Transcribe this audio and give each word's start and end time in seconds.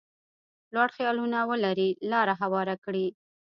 لوړ 0.73 0.89
خیالونه 0.95 1.39
ولري 1.51 1.89
لاره 2.11 2.33
هواره 2.41 2.75
کړي. 2.83 3.07